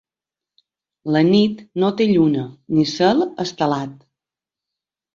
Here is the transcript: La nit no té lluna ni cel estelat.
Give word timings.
La 1.17 1.21
nit 1.27 1.61
no 1.85 1.93
té 2.01 2.09
lluna 2.15 2.49
ni 2.79 2.89
cel 2.97 3.25
estelat. 3.49 3.97